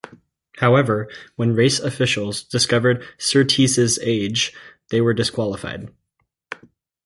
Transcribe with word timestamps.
However, 0.57 1.11
when 1.35 1.53
race 1.53 1.79
officials 1.79 2.41
discovered 2.43 3.05
Surtees's 3.19 3.99
age, 4.01 4.51
they 4.89 4.99
were 4.99 5.13
disqualified. 5.13 5.93